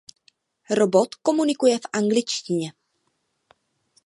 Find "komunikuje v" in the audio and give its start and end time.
1.15-1.85